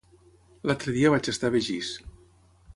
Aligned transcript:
L'altre 0.69 0.95
dia 0.95 1.13
vaig 1.17 1.31
estar 1.35 1.53
a 1.53 1.57
Begís. 1.59 1.95